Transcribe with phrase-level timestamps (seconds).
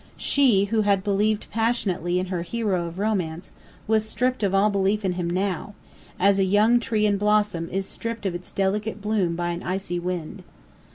[0.17, 3.51] She who had believed passionately in her hero of romance
[3.85, 5.75] was stripped of all belief in him now,
[6.19, 9.99] as a young tree in blossom is stripped of its delicate bloom by an icy
[9.99, 10.41] wind.